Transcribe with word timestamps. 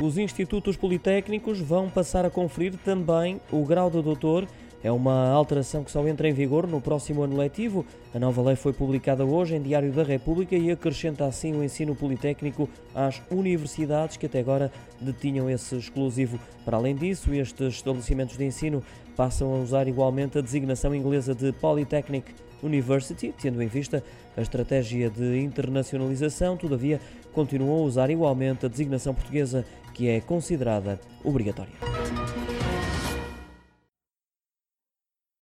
Os 0.00 0.18
institutos 0.18 0.76
politécnicos 0.76 1.60
vão 1.60 1.88
passar 1.88 2.24
a 2.24 2.30
conferir 2.30 2.74
também 2.84 3.40
o 3.52 3.64
grau 3.64 3.88
de 3.88 4.02
doutor. 4.02 4.46
É 4.84 4.92
uma 4.92 5.30
alteração 5.30 5.82
que 5.82 5.90
só 5.90 6.06
entra 6.06 6.28
em 6.28 6.34
vigor 6.34 6.66
no 6.66 6.78
próximo 6.78 7.22
ano 7.22 7.38
letivo. 7.38 7.86
A 8.14 8.18
nova 8.18 8.42
lei 8.42 8.54
foi 8.54 8.74
publicada 8.74 9.24
hoje 9.24 9.56
em 9.56 9.62
Diário 9.62 9.90
da 9.90 10.02
República 10.02 10.54
e 10.54 10.70
acrescenta 10.70 11.24
assim 11.24 11.54
o 11.54 11.64
ensino 11.64 11.94
politécnico 11.94 12.68
às 12.94 13.22
universidades 13.30 14.18
que 14.18 14.26
até 14.26 14.40
agora 14.40 14.70
detinham 15.00 15.48
esse 15.48 15.74
exclusivo. 15.74 16.38
Para 16.66 16.76
além 16.76 16.94
disso, 16.94 17.32
estes 17.32 17.76
estabelecimentos 17.76 18.36
de 18.36 18.44
ensino 18.44 18.82
passam 19.16 19.54
a 19.54 19.58
usar 19.58 19.88
igualmente 19.88 20.36
a 20.36 20.42
designação 20.42 20.94
inglesa 20.94 21.34
de 21.34 21.50
Polytechnic 21.52 22.34
University, 22.62 23.34
tendo 23.40 23.62
em 23.62 23.68
vista 23.68 24.04
a 24.36 24.42
estratégia 24.42 25.08
de 25.08 25.38
internacionalização, 25.38 26.58
todavia 26.58 27.00
continuam 27.32 27.78
a 27.78 27.86
usar 27.86 28.10
igualmente 28.10 28.66
a 28.66 28.68
designação 28.68 29.14
portuguesa, 29.14 29.64
que 29.94 30.08
é 30.08 30.20
considerada 30.20 31.00
obrigatória. 31.24 31.93